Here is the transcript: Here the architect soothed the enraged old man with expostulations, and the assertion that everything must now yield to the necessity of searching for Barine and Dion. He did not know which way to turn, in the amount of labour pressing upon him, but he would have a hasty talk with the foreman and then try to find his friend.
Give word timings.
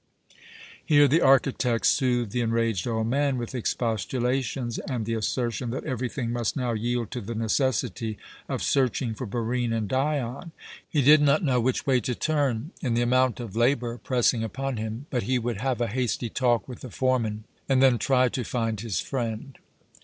Here 0.83 1.07
the 1.07 1.21
architect 1.21 1.85
soothed 1.85 2.31
the 2.31 2.41
enraged 2.41 2.87
old 2.87 3.05
man 3.05 3.37
with 3.37 3.53
expostulations, 3.53 4.79
and 4.89 5.05
the 5.05 5.13
assertion 5.13 5.69
that 5.69 5.83
everything 5.83 6.33
must 6.33 6.55
now 6.57 6.71
yield 6.71 7.11
to 7.11 7.21
the 7.21 7.35
necessity 7.35 8.17
of 8.49 8.63
searching 8.63 9.13
for 9.13 9.27
Barine 9.27 9.71
and 9.73 9.87
Dion. 9.87 10.53
He 10.89 11.03
did 11.03 11.21
not 11.21 11.43
know 11.43 11.61
which 11.61 11.85
way 11.85 11.99
to 11.99 12.15
turn, 12.15 12.71
in 12.81 12.95
the 12.95 13.03
amount 13.03 13.39
of 13.39 13.55
labour 13.55 13.99
pressing 13.99 14.43
upon 14.43 14.77
him, 14.77 15.05
but 15.11 15.21
he 15.29 15.37
would 15.37 15.57
have 15.57 15.79
a 15.81 15.85
hasty 15.87 16.29
talk 16.29 16.67
with 16.67 16.81
the 16.81 16.89
foreman 16.89 17.43
and 17.69 17.79
then 17.83 17.99
try 17.99 18.27
to 18.27 18.43
find 18.43 18.79
his 18.79 18.99
friend. 18.99 19.59